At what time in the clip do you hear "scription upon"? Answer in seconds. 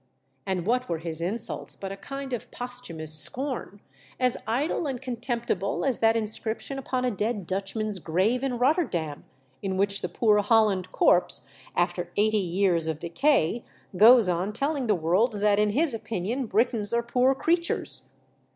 6.25-7.05